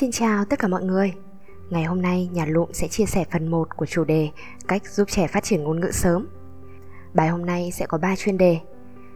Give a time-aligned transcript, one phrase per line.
[0.00, 1.12] Xin chào tất cả mọi người.
[1.70, 4.28] Ngày hôm nay nhà lụm sẽ chia sẻ phần 1 của chủ đề
[4.68, 6.28] Cách giúp trẻ phát triển ngôn ngữ sớm.
[7.14, 8.58] Bài hôm nay sẽ có 3 chuyên đề.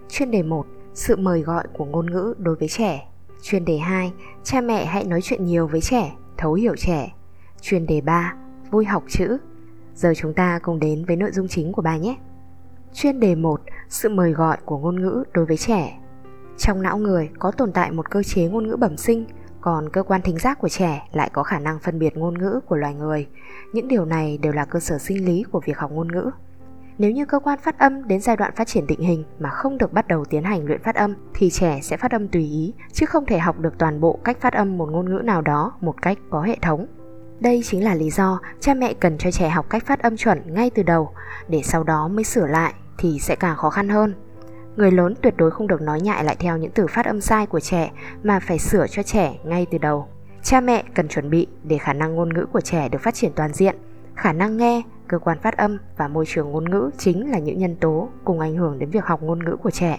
[0.09, 3.09] Chuyên đề 1, sự mời gọi của ngôn ngữ đối với trẻ.
[3.43, 4.13] Chuyên đề 2,
[4.43, 7.13] cha mẹ hãy nói chuyện nhiều với trẻ, thấu hiểu trẻ.
[7.61, 8.35] Chuyên đề 3,
[8.71, 9.39] vui học chữ.
[9.95, 12.17] Giờ chúng ta cùng đến với nội dung chính của bài nhé.
[12.93, 15.99] Chuyên đề 1, sự mời gọi của ngôn ngữ đối với trẻ.
[16.59, 19.25] Trong não người có tồn tại một cơ chế ngôn ngữ bẩm sinh–
[19.65, 22.61] còn cơ quan thính giác của trẻ lại có khả năng phân biệt ngôn ngữ
[22.67, 23.27] của loài người.
[23.73, 26.31] Những điều này đều là cơ sở sinh lý của việc học ngôn ngữ.
[26.99, 29.79] Nếu như cơ quan phát âm đến giai đoạn phát triển định hình mà không
[29.79, 32.75] được bắt đầu tiến hành luyện phát âm, thì trẻ sẽ phát âm tùy ý,
[32.93, 35.73] chứ không thể học được toàn bộ cách phát âm một ngôn ngữ nào đó
[35.81, 36.87] một cách có hệ thống.
[37.41, 40.55] Đây chính là lý do cha mẹ cần cho trẻ học cách phát âm chuẩn
[40.55, 41.11] ngay từ đầu
[41.49, 44.15] để sau đó mới sửa lại thì sẽ càng khó khăn hơn.
[44.77, 47.47] Người lớn tuyệt đối không được nói nhại lại theo những từ phát âm sai
[47.47, 47.91] của trẻ
[48.23, 50.09] mà phải sửa cho trẻ ngay từ đầu.
[50.43, 53.33] Cha mẹ cần chuẩn bị để khả năng ngôn ngữ của trẻ được phát triển
[53.37, 53.77] toàn diện.
[54.15, 57.59] Khả năng nghe, cơ quan phát âm và môi trường ngôn ngữ chính là những
[57.59, 59.99] nhân tố cùng ảnh hưởng đến việc học ngôn ngữ của trẻ.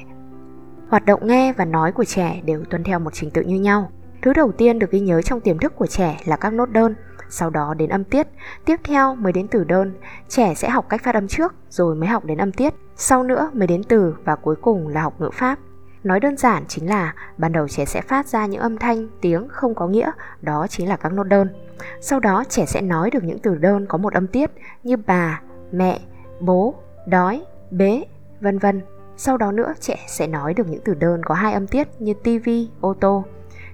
[0.90, 3.92] Hoạt động nghe và nói của trẻ đều tuân theo một trình tự như nhau.
[4.22, 6.96] Thứ đầu tiên được ghi nhớ trong tiềm thức của trẻ là các nốt đơn,
[7.30, 8.28] sau đó đến âm tiết,
[8.66, 9.94] tiếp theo mới đến từ đơn.
[10.30, 13.52] Trẻ sẽ học cách phát âm trước rồi mới học đến âm tiết, sau nữa
[13.54, 15.60] mới đến từ và cuối cùng là học ngữ pháp.
[16.04, 19.48] Nói đơn giản chính là ban đầu trẻ sẽ phát ra những âm thanh, tiếng
[19.50, 21.48] không có nghĩa, đó chính là các nốt đơn.
[22.02, 24.52] Sau đó trẻ sẽ nói được những từ đơn có một âm tiết
[24.84, 26.00] như bà, mẹ,
[26.40, 26.76] bố,
[27.08, 28.04] đói, bế,
[28.42, 28.82] vân vân.
[29.18, 32.14] Sau đó nữa trẻ sẽ nói được những từ đơn có hai âm tiết như
[32.24, 33.24] tivi, ô tô.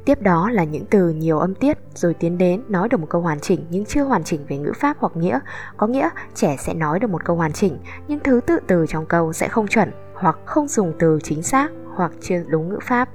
[0.06, 3.22] Tiếp đó là những từ nhiều âm tiết rồi tiến đến nói được một câu
[3.22, 5.40] hoàn chỉnh nhưng chưa hoàn chỉnh về ngữ pháp hoặc nghĩa.
[5.78, 7.78] Có nghĩa trẻ sẽ nói được một câu hoàn chỉnh
[8.08, 11.72] nhưng thứ tự từ trong câu sẽ không chuẩn hoặc không dùng từ chính xác
[11.96, 13.10] hoặc chưa đúng ngữ pháp.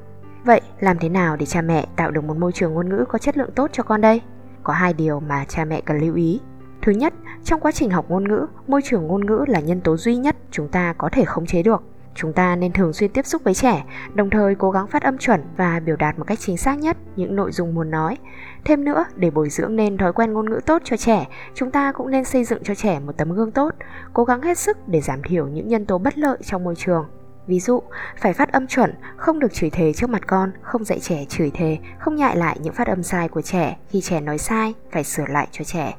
[0.45, 3.19] Vậy làm thế nào để cha mẹ tạo được một môi trường ngôn ngữ có
[3.19, 4.21] chất lượng tốt cho con đây?
[4.63, 6.41] Có hai điều mà cha mẹ cần lưu ý.
[6.83, 9.97] Thứ nhất, trong quá trình học ngôn ngữ, môi trường ngôn ngữ là nhân tố
[9.97, 11.83] duy nhất chúng ta có thể khống chế được.
[12.17, 13.85] Chúng ta nên thường xuyên tiếp xúc với trẻ,
[14.15, 16.97] đồng thời cố gắng phát âm chuẩn và biểu đạt một cách chính xác nhất
[17.17, 18.19] những nội dung muốn nói.
[18.65, 21.93] Thêm nữa, để bồi dưỡng nên thói quen ngôn ngữ tốt cho trẻ, chúng ta
[21.93, 23.75] cũng nên xây dựng cho trẻ một tấm gương tốt,
[24.13, 27.07] cố gắng hết sức để giảm thiểu những nhân tố bất lợi trong môi trường.
[27.47, 27.83] Ví dụ,
[28.21, 31.51] phải phát âm chuẩn, không được chửi thề trước mặt con, không dạy trẻ chửi
[31.55, 35.05] thề, không nhại lại những phát âm sai của trẻ, khi trẻ nói sai, phải
[35.05, 35.95] sửa lại cho trẻ.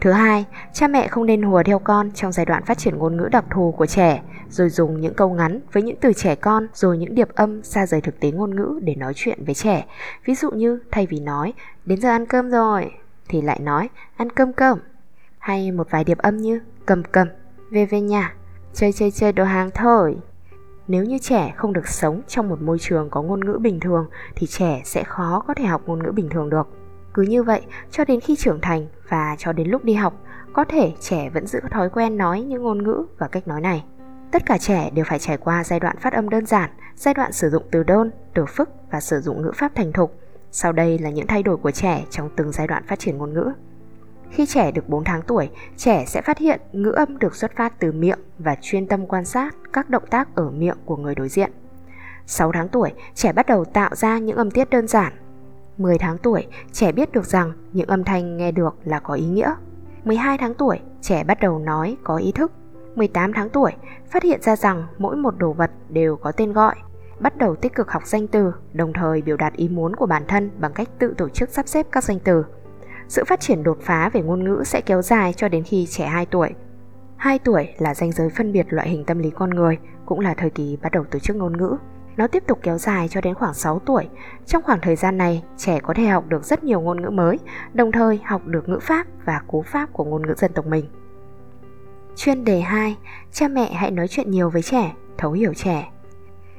[0.00, 3.16] Thứ hai, cha mẹ không nên hùa theo con trong giai đoạn phát triển ngôn
[3.16, 6.66] ngữ đặc thù của trẻ, rồi dùng những câu ngắn với những từ trẻ con
[6.74, 9.86] rồi những điệp âm xa rời thực tế ngôn ngữ để nói chuyện với trẻ.
[10.24, 11.52] Ví dụ như thay vì nói
[11.84, 12.90] đến giờ ăn cơm rồi
[13.28, 14.78] thì lại nói ăn cơm cơm.
[15.38, 17.28] Hay một vài điệp âm như cầm cầm,
[17.70, 18.34] về về nhà,
[18.74, 20.16] chơi chơi chơi đồ hàng thôi.
[20.88, 24.06] Nếu như trẻ không được sống trong một môi trường có ngôn ngữ bình thường
[24.36, 26.77] thì trẻ sẽ khó có thể học ngôn ngữ bình thường được.
[27.18, 30.14] Cứ như vậy cho đến khi trưởng thành và cho đến lúc đi học,
[30.52, 33.84] có thể trẻ vẫn giữ thói quen nói những ngôn ngữ và cách nói này.
[34.30, 37.32] Tất cả trẻ đều phải trải qua giai đoạn phát âm đơn giản, giai đoạn
[37.32, 40.14] sử dụng từ đơn, từ phức và sử dụng ngữ pháp thành thục.
[40.50, 43.34] Sau đây là những thay đổi của trẻ trong từng giai đoạn phát triển ngôn
[43.34, 43.52] ngữ.
[44.30, 47.80] Khi trẻ được 4 tháng tuổi, trẻ sẽ phát hiện ngữ âm được xuất phát
[47.80, 51.28] từ miệng và chuyên tâm quan sát các động tác ở miệng của người đối
[51.28, 51.50] diện.
[52.26, 55.12] 6 tháng tuổi, trẻ bắt đầu tạo ra những âm tiết đơn giản
[55.78, 59.26] 10 tháng tuổi, trẻ biết được rằng những âm thanh nghe được là có ý
[59.26, 59.54] nghĩa.
[60.04, 62.52] 12 tháng tuổi, trẻ bắt đầu nói có ý thức.
[62.94, 63.72] 18 tháng tuổi,
[64.10, 66.74] phát hiện ra rằng mỗi một đồ vật đều có tên gọi.
[67.20, 70.22] Bắt đầu tích cực học danh từ, đồng thời biểu đạt ý muốn của bản
[70.28, 72.44] thân bằng cách tự tổ chức sắp xếp các danh từ.
[73.08, 76.06] Sự phát triển đột phá về ngôn ngữ sẽ kéo dài cho đến khi trẻ
[76.06, 76.48] 2 tuổi.
[77.16, 80.34] 2 tuổi là ranh giới phân biệt loại hình tâm lý con người, cũng là
[80.34, 81.76] thời kỳ bắt đầu tổ chức ngôn ngữ.
[82.18, 84.08] Nó tiếp tục kéo dài cho đến khoảng 6 tuổi.
[84.46, 87.38] Trong khoảng thời gian này, trẻ có thể học được rất nhiều ngôn ngữ mới,
[87.74, 90.84] đồng thời học được ngữ pháp và cú pháp của ngôn ngữ dân tộc mình.
[92.16, 92.96] Chuyên đề 2,
[93.32, 95.90] cha mẹ hãy nói chuyện nhiều với trẻ, thấu hiểu trẻ.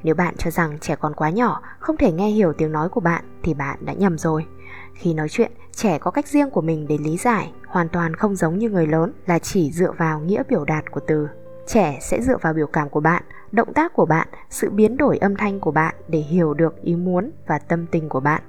[0.02, 3.00] Nếu bạn cho rằng trẻ còn quá nhỏ, không thể nghe hiểu tiếng nói của
[3.00, 4.46] bạn thì bạn đã nhầm rồi.
[4.94, 8.36] Khi nói chuyện, trẻ có cách riêng của mình để lý giải, hoàn toàn không
[8.36, 11.28] giống như người lớn là chỉ dựa vào nghĩa biểu đạt của từ.
[11.66, 15.18] Trẻ sẽ dựa vào biểu cảm của bạn, động tác của bạn, sự biến đổi
[15.18, 18.42] âm thanh của bạn để hiểu được ý muốn và tâm tình của bạn.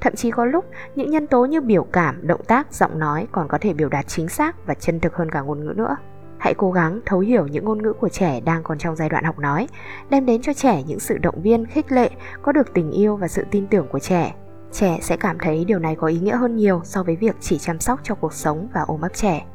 [0.00, 0.64] Thậm chí có lúc,
[0.94, 4.08] những nhân tố như biểu cảm, động tác, giọng nói còn có thể biểu đạt
[4.08, 5.96] chính xác và chân thực hơn cả ngôn ngữ nữa.
[6.38, 9.24] Hãy cố gắng thấu hiểu những ngôn ngữ của trẻ đang còn trong giai đoạn
[9.24, 9.68] học nói,
[10.10, 12.10] đem đến cho trẻ những sự động viên, khích lệ,
[12.42, 14.34] có được tình yêu và sự tin tưởng của trẻ.
[14.72, 17.58] Trẻ sẽ cảm thấy điều này có ý nghĩa hơn nhiều so với việc chỉ
[17.58, 19.46] chăm sóc cho cuộc sống và ôm ấp trẻ.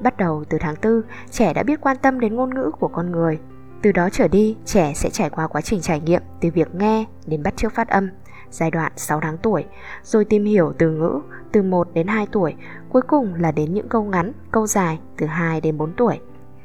[0.00, 3.12] Bắt đầu từ tháng 4, trẻ đã biết quan tâm đến ngôn ngữ của con
[3.12, 3.38] người.
[3.84, 7.04] Từ đó trở đi, trẻ sẽ trải qua quá trình trải nghiệm từ việc nghe
[7.26, 8.10] đến bắt chước phát âm.
[8.50, 9.64] giai đoạn 6 tháng tuổi,
[10.02, 11.20] rồi tìm hiểu từ ngữ
[11.52, 12.54] từ 1 đến 2 tuổi,
[12.88, 16.20] cuối cùng là đến những câu ngắn, câu dài từ 2 đến 4 tuổi.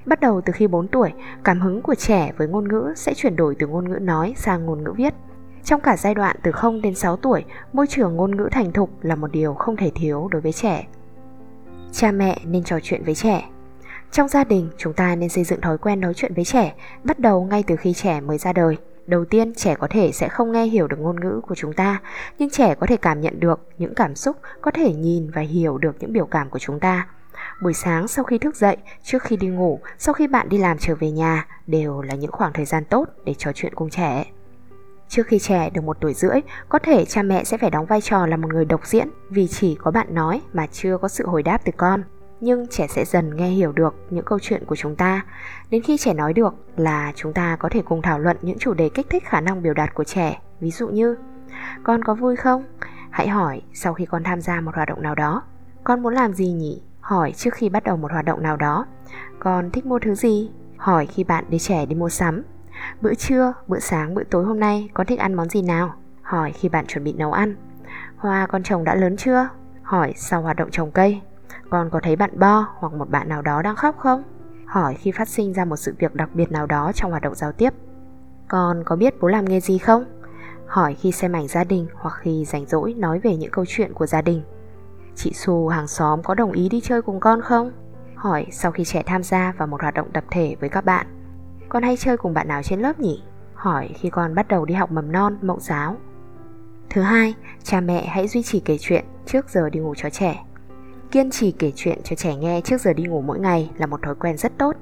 [0.05, 1.11] Bắt đầu từ khi 4 tuổi,
[1.43, 4.65] cảm hứng của trẻ với ngôn ngữ sẽ chuyển đổi từ ngôn ngữ nói sang
[4.65, 5.13] ngôn ngữ viết.
[5.63, 7.43] Trong cả giai đoạn từ 0 đến 6 tuổi,
[7.73, 10.87] môi trường ngôn ngữ thành thục là một điều không thể thiếu đối với trẻ.
[11.91, 13.49] Cha mẹ nên trò chuyện với trẻ.
[14.11, 17.19] Trong gia đình, chúng ta nên xây dựng thói quen nói chuyện với trẻ, bắt
[17.19, 18.77] đầu ngay từ khi trẻ mới ra đời.
[19.07, 22.01] Đầu tiên, trẻ có thể sẽ không nghe hiểu được ngôn ngữ của chúng ta,
[22.39, 25.77] nhưng trẻ có thể cảm nhận được những cảm xúc, có thể nhìn và hiểu
[25.77, 27.07] được những biểu cảm của chúng ta.
[27.61, 30.77] Buổi sáng sau khi thức dậy, trước khi đi ngủ, sau khi bạn đi làm
[30.77, 34.25] trở về nhà đều là những khoảng thời gian tốt để trò chuyện cùng trẻ.
[35.09, 36.39] Trước khi trẻ được một tuổi rưỡi,
[36.69, 39.47] có thể cha mẹ sẽ phải đóng vai trò là một người độc diễn vì
[39.47, 42.03] chỉ có bạn nói mà chưa có sự hồi đáp từ con.
[42.41, 45.25] Nhưng trẻ sẽ dần nghe hiểu được những câu chuyện của chúng ta.
[45.69, 48.73] Đến khi trẻ nói được là chúng ta có thể cùng thảo luận những chủ
[48.73, 50.41] đề kích thích khả năng biểu đạt của trẻ.
[50.59, 51.15] Ví dụ như,
[51.83, 52.63] con có vui không?
[53.09, 55.43] Hãy hỏi sau khi con tham gia một hoạt động nào đó.
[55.83, 56.81] Con muốn làm gì nhỉ?
[56.99, 58.85] Hỏi trước khi bắt đầu một hoạt động nào đó.
[59.39, 60.51] Con thích mua thứ gì?
[60.77, 62.43] Hỏi khi bạn đưa trẻ đi mua sắm
[63.01, 65.93] Bữa trưa, bữa sáng, bữa tối hôm nay con thích ăn món gì nào?
[66.21, 67.55] Hỏi khi bạn chuẩn bị nấu ăn.
[68.17, 69.49] Hoa con trồng đã lớn chưa?
[69.83, 71.21] Hỏi sau hoạt động trồng cây.
[71.69, 74.23] Con có thấy bạn bo hoặc một bạn nào đó đang khóc không?
[74.65, 77.35] Hỏi khi phát sinh ra một sự việc đặc biệt nào đó trong hoạt động
[77.35, 77.73] giao tiếp.
[78.47, 80.05] Con có biết bố làm nghề gì không?
[80.67, 83.93] Hỏi khi xem ảnh gia đình hoặc khi rảnh rỗi nói về những câu chuyện
[83.93, 84.41] của gia đình.
[85.15, 87.71] Chị Xu hàng xóm có đồng ý đi chơi cùng con không?
[88.15, 91.07] Hỏi sau khi trẻ tham gia vào một hoạt động tập thể với các bạn.
[91.69, 93.23] Con hay chơi cùng bạn nào trên lớp nhỉ?
[93.53, 95.95] Hỏi khi con bắt đầu đi học mầm non, mẫu giáo.
[96.89, 100.43] Thứ hai, cha mẹ hãy duy trì kể chuyện trước giờ đi ngủ cho trẻ.
[101.11, 104.01] Kiên trì kể chuyện cho trẻ nghe trước giờ đi ngủ mỗi ngày là một
[104.03, 104.75] thói quen rất tốt.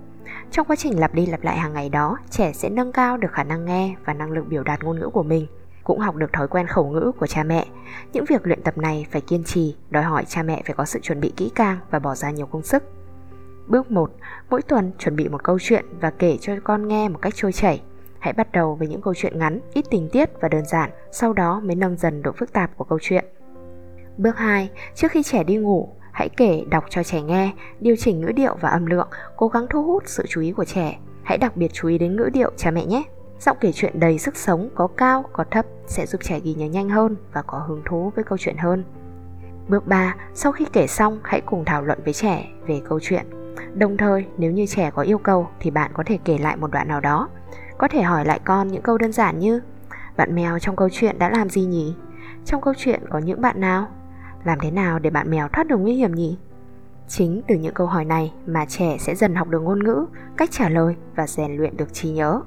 [0.51, 3.31] Trong quá trình lặp đi lặp lại hàng ngày đó, trẻ sẽ nâng cao được
[3.31, 5.47] khả năng nghe và năng lực biểu đạt ngôn ngữ của mình,
[5.83, 7.65] cũng học được thói quen khẩu ngữ của cha mẹ.
[8.13, 10.99] Những việc luyện tập này phải kiên trì, đòi hỏi cha mẹ phải có sự
[10.99, 12.83] chuẩn bị kỹ càng và bỏ ra nhiều công sức.
[13.67, 14.11] Bước 1.
[14.49, 17.51] Mỗi tuần chuẩn bị một câu chuyện và kể cho con nghe một cách trôi
[17.51, 17.81] chảy.
[18.19, 21.33] Hãy bắt đầu với những câu chuyện ngắn, ít tình tiết và đơn giản, sau
[21.33, 23.25] đó mới nâng dần độ phức tạp của câu chuyện.
[24.17, 24.69] Bước 2.
[24.95, 28.55] Trước khi trẻ đi ngủ, hãy kể đọc cho trẻ nghe, điều chỉnh ngữ điệu
[28.61, 30.99] và âm lượng, cố gắng thu hút sự chú ý của trẻ.
[31.23, 33.03] Hãy đặc biệt chú ý đến ngữ điệu cha mẹ nhé.
[33.39, 36.65] Giọng kể chuyện đầy sức sống, có cao, có thấp sẽ giúp trẻ ghi nhớ
[36.65, 38.83] nhanh hơn và có hứng thú với câu chuyện hơn.
[39.67, 40.15] Bước 3.
[40.33, 43.25] Sau khi kể xong, hãy cùng thảo luận với trẻ về câu chuyện
[43.73, 46.71] Đồng thời, nếu như trẻ có yêu cầu thì bạn có thể kể lại một
[46.71, 47.29] đoạn nào đó.
[47.77, 49.61] Có thể hỏi lại con những câu đơn giản như
[50.17, 51.95] Bạn mèo trong câu chuyện đã làm gì nhỉ?
[52.45, 53.87] Trong câu chuyện có những bạn nào?
[54.43, 56.37] Làm thế nào để bạn mèo thoát được nguy hiểm nhỉ?
[57.07, 60.05] Chính từ những câu hỏi này mà trẻ sẽ dần học được ngôn ngữ,
[60.37, 62.41] cách trả lời và rèn luyện được trí nhớ.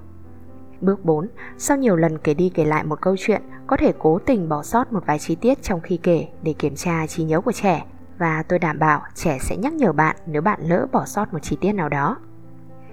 [0.81, 1.29] Bước 4.
[1.59, 4.63] Sau nhiều lần kể đi kể lại một câu chuyện, có thể cố tình bỏ
[4.63, 7.85] sót một vài chi tiết trong khi kể để kiểm tra trí nhớ của trẻ
[8.19, 11.39] và tôi đảm bảo trẻ sẽ nhắc nhở bạn nếu bạn lỡ bỏ sót một
[11.43, 12.17] chi tiết nào đó.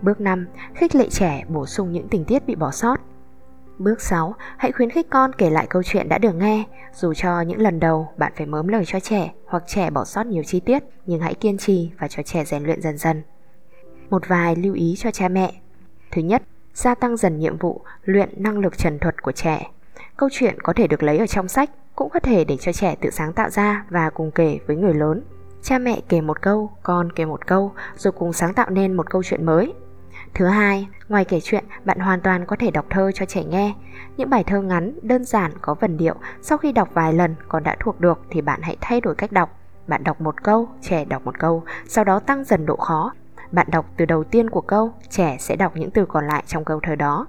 [0.02, 0.48] Bước 5.
[0.74, 3.00] Khích lệ trẻ bổ sung những tình tiết bị bỏ sót.
[3.80, 4.36] Bước 6.
[4.58, 6.64] Hãy khuyến khích con kể lại câu chuyện đã được nghe,
[6.94, 10.26] dù cho những lần đầu bạn phải mớm lời cho trẻ hoặc trẻ bỏ sót
[10.26, 13.24] nhiều chi tiết, nhưng hãy kiên trì và cho trẻ rèn luyện dần dần.
[14.10, 15.52] Một vài lưu ý cho cha mẹ.
[16.12, 16.42] Thứ nhất,
[16.74, 19.72] gia tăng dần nhiệm vụ luyện năng lực trần thuật của trẻ.
[20.18, 22.96] Câu chuyện có thể được lấy ở trong sách cũng có thể để cho trẻ
[23.02, 25.24] tự sáng tạo ra và cùng kể với người lớn.
[25.62, 29.10] Cha mẹ kể một câu, con kể một câu, rồi cùng sáng tạo nên một
[29.10, 29.74] câu chuyện mới.
[30.34, 33.74] Thứ hai, ngoài kể chuyện, bạn hoàn toàn có thể đọc thơ cho trẻ nghe.
[34.18, 37.64] Những bài thơ ngắn, đơn giản, có vần điệu, sau khi đọc vài lần còn
[37.64, 39.60] đã thuộc được thì bạn hãy thay đổi cách đọc.
[39.88, 43.14] Bạn đọc một câu, trẻ đọc một câu, sau đó tăng dần độ khó.
[43.52, 46.66] Bạn đọc từ đầu tiên của câu, trẻ sẽ đọc những từ còn lại trong
[46.66, 47.26] câu thơ đó.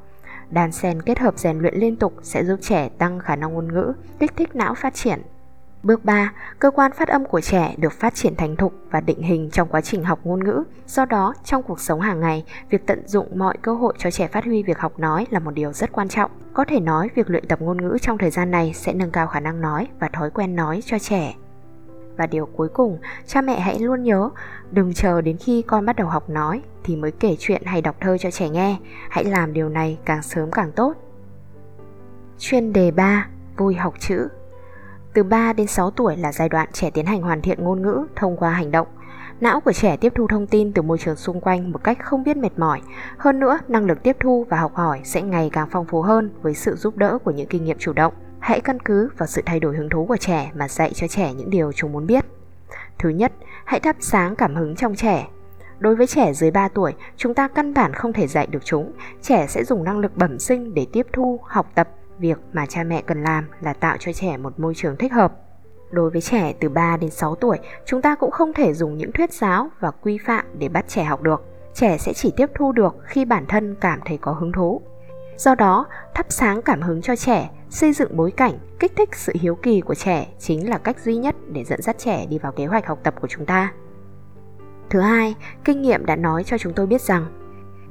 [0.50, 3.74] Đan sen kết hợp rèn luyện liên tục sẽ giúp trẻ tăng khả năng ngôn
[3.74, 5.22] ngữ, kích thích não phát triển.
[5.82, 6.32] Bước 3.
[6.58, 9.68] Cơ quan phát âm của trẻ được phát triển thành thục và định hình trong
[9.68, 10.64] quá trình học ngôn ngữ.
[10.86, 14.28] Do đó, trong cuộc sống hàng ngày, việc tận dụng mọi cơ hội cho trẻ
[14.28, 16.30] phát huy việc học nói là một điều rất quan trọng.
[16.54, 19.26] Có thể nói, việc luyện tập ngôn ngữ trong thời gian này sẽ nâng cao
[19.26, 21.34] khả năng nói và thói quen nói cho trẻ.
[22.16, 24.30] Và điều cuối cùng, cha mẹ hãy luôn nhớ,
[24.70, 27.96] đừng chờ đến khi con bắt đầu học nói thì mới kể chuyện hay đọc
[28.00, 28.76] thơ cho trẻ nghe.
[29.10, 30.94] Hãy làm điều này càng sớm càng tốt.
[32.38, 33.28] Chuyên đề 3.
[33.56, 34.28] Vui học chữ
[35.18, 38.06] từ 3 đến 6 tuổi là giai đoạn trẻ tiến hành hoàn thiện ngôn ngữ
[38.16, 38.88] thông qua hành động.
[39.40, 42.22] Não của trẻ tiếp thu thông tin từ môi trường xung quanh một cách không
[42.24, 42.80] biết mệt mỏi.
[43.18, 46.30] Hơn nữa, năng lực tiếp thu và học hỏi sẽ ngày càng phong phú hơn
[46.42, 48.12] với sự giúp đỡ của những kinh nghiệm chủ động.
[48.38, 51.32] Hãy căn cứ vào sự thay đổi hứng thú của trẻ mà dạy cho trẻ
[51.34, 52.24] những điều chúng muốn biết.
[52.98, 53.32] Thứ nhất,
[53.64, 55.28] hãy thắp sáng cảm hứng trong trẻ.
[55.78, 58.92] Đối với trẻ dưới 3 tuổi, chúng ta căn bản không thể dạy được chúng.
[59.22, 62.84] Trẻ sẽ dùng năng lực bẩm sinh để tiếp thu, học tập việc mà cha
[62.84, 65.32] mẹ cần làm là tạo cho trẻ một môi trường thích hợp.
[65.90, 69.12] Đối với trẻ từ 3 đến 6 tuổi, chúng ta cũng không thể dùng những
[69.12, 71.44] thuyết giáo và quy phạm để bắt trẻ học được.
[71.74, 74.82] Trẻ sẽ chỉ tiếp thu được khi bản thân cảm thấy có hứng thú.
[75.36, 79.32] Do đó, thắp sáng cảm hứng cho trẻ, xây dựng bối cảnh, kích thích sự
[79.40, 82.52] hiếu kỳ của trẻ chính là cách duy nhất để dẫn dắt trẻ đi vào
[82.52, 83.72] kế hoạch học tập của chúng ta.
[84.90, 85.34] Thứ hai,
[85.64, 87.26] kinh nghiệm đã nói cho chúng tôi biết rằng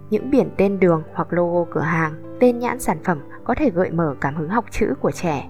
[0.10, 3.92] những biển tên đường hoặc logo cửa hàng, tên nhãn sản phẩm có thể gợi
[3.92, 5.50] mở cảm hứng học chữ của trẻ.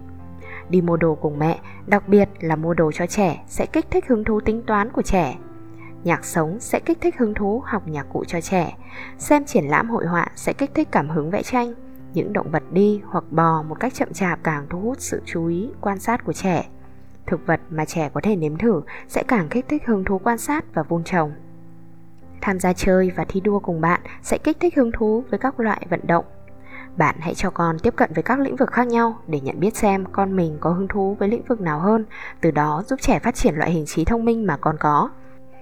[0.70, 4.08] Đi mua đồ cùng mẹ, đặc biệt là mua đồ cho trẻ sẽ kích thích
[4.08, 5.38] hứng thú tính toán của trẻ.
[6.04, 8.78] Nhạc sống sẽ kích thích hứng thú học nhạc cụ cho trẻ.
[9.18, 11.74] Xem triển lãm hội họa sẽ kích thích cảm hứng vẽ tranh.
[12.14, 15.48] Những động vật đi hoặc bò một cách chậm chạp càng thu hút sự chú
[15.48, 16.70] ý, quan sát của trẻ.
[17.26, 20.38] Thực vật mà trẻ có thể nếm thử sẽ càng kích thích hứng thú quan
[20.38, 21.32] sát và vun trồng.
[22.48, 25.60] Tham gia chơi và thi đua cùng bạn sẽ kích thích hứng thú với các
[25.60, 26.26] loại vận động.
[26.98, 29.78] Bạn hãy cho con tiếp cận với các lĩnh vực khác nhau để nhận biết
[29.78, 32.06] xem con mình có hứng thú với lĩnh vực nào hơn,
[32.42, 35.10] từ đó giúp trẻ phát triển loại hình trí thông minh mà con có.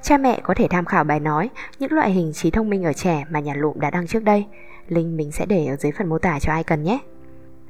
[0.01, 1.49] Cha mẹ có thể tham khảo bài nói
[1.79, 4.45] những loại hình trí thông minh ở trẻ mà nhà lụm đã đăng trước đây.
[4.87, 6.99] Link mình sẽ để ở dưới phần mô tả cho ai cần nhé.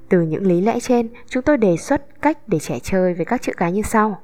[0.09, 3.41] Từ những lý lẽ trên, chúng tôi đề xuất cách để trẻ chơi với các
[3.41, 4.21] chữ cái như sau.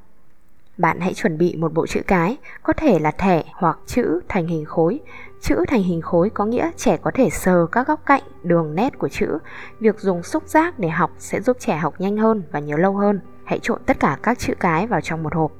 [0.82, 4.48] Bạn hãy chuẩn bị một bộ chữ cái, có thể là thẻ hoặc chữ thành
[4.48, 5.00] hình khối.
[5.42, 9.00] Chữ thành hình khối có nghĩa trẻ có thể sờ các góc cạnh, đường nét
[9.00, 9.38] của chữ.
[9.80, 12.96] Việc dùng xúc giác để học sẽ giúp trẻ học nhanh hơn và nhớ lâu
[12.96, 13.20] hơn.
[13.46, 15.52] Hãy trộn tất cả các chữ cái vào trong một hộp.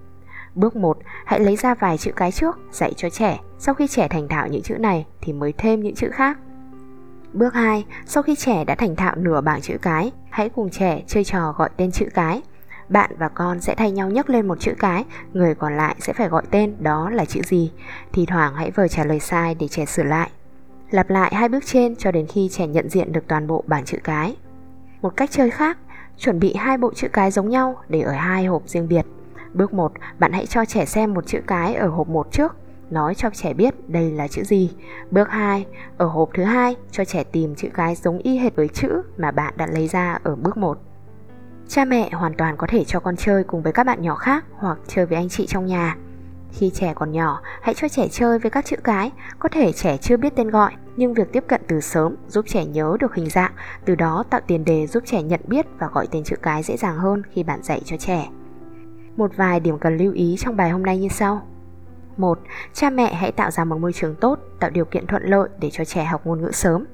[0.56, 3.40] Bước 1, hãy lấy ra vài chữ cái trước, dạy cho trẻ.
[3.60, 6.38] Sau khi trẻ thành thạo những chữ này thì mới thêm những chữ khác.
[7.34, 11.02] Bước 2, sau khi trẻ đã thành thạo nửa bảng chữ cái, hãy cùng trẻ
[11.08, 12.42] chơi trò gọi tên chữ cái.
[12.92, 16.14] Bạn và con sẽ thay nhau nhắc lên một chữ cái, người còn lại sẽ
[16.14, 17.72] phải gọi tên đó là chữ gì.
[18.14, 20.30] Thì thoảng hãy vờ trả lời sai để trẻ sửa lại.
[20.90, 23.86] Lặp lại hai bước trên cho đến khi trẻ nhận diện được toàn bộ bảng
[23.86, 24.36] chữ cái.
[25.02, 25.78] Một cách chơi khác,
[26.18, 29.06] chuẩn bị hai bộ chữ cái giống nhau để ở hai hộp riêng biệt.
[29.54, 32.56] Bước 1, bạn hãy cho trẻ xem một chữ cái ở hộp 1 trước,
[32.90, 34.72] nói cho trẻ biết đây là chữ gì.
[35.12, 35.66] Bước 2,
[35.98, 39.32] ở hộp thứ hai cho trẻ tìm chữ cái giống y hệt với chữ mà
[39.32, 40.78] bạn đã lấy ra ở bước 1.
[41.74, 44.46] Cha mẹ hoàn toàn có thể cho con chơi cùng với các bạn nhỏ khác
[44.58, 45.98] hoặc chơi với anh chị trong nhà.
[46.52, 49.98] Khi trẻ còn nhỏ, hãy cho trẻ chơi với các chữ cái, có thể trẻ
[49.98, 53.30] chưa biết tên gọi, nhưng việc tiếp cận từ sớm giúp trẻ nhớ được hình
[53.30, 53.52] dạng,
[53.86, 56.78] từ đó tạo tiền đề giúp trẻ nhận biết và gọi tên chữ cái dễ
[56.78, 58.30] dàng hơn khi bạn dạy cho trẻ.
[59.18, 61.48] Một vài điểm cần lưu ý trong bài hôm nay như sau.
[62.18, 62.40] 1.
[62.74, 65.70] Cha mẹ hãy tạo ra một môi trường tốt, tạo điều kiện thuận lợi để
[65.72, 66.86] cho trẻ học ngôn ngữ sớm.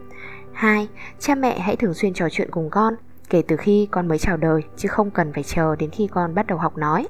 [0.54, 0.88] 2.
[1.20, 2.96] Cha mẹ hãy thường xuyên trò chuyện cùng con,
[3.30, 6.36] kể từ khi con mới chào đời chứ không cần phải chờ đến khi con
[6.36, 7.08] bắt đầu học nói.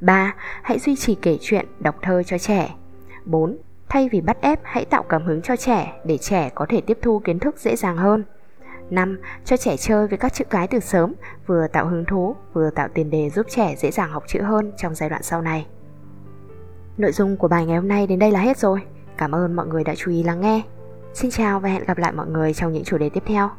[0.00, 0.34] 3.
[0.62, 2.74] Hãy duy trì kể chuyện, đọc thơ cho trẻ.
[3.24, 3.58] 4.
[3.88, 6.98] Thay vì bắt ép, hãy tạo cảm hứng cho trẻ để trẻ có thể tiếp
[7.02, 8.24] thu kiến thức dễ dàng hơn.
[8.90, 9.20] 5.
[9.44, 11.14] Cho trẻ chơi với các chữ cái từ sớm,
[11.46, 14.72] vừa tạo hứng thú, vừa tạo tiền đề giúp trẻ dễ dàng học chữ hơn
[14.76, 15.66] trong giai đoạn sau này.
[16.98, 18.80] Nội dung của bài ngày hôm nay đến đây là hết rồi.
[19.18, 20.62] Cảm ơn mọi người đã chú ý lắng nghe.
[21.14, 23.50] Xin chào và hẹn gặp lại mọi người trong những chủ đề tiếp theo.